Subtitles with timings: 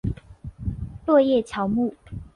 [1.05, 1.93] 落叶乔木。